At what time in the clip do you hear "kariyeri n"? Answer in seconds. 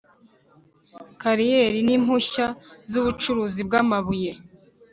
1.21-1.89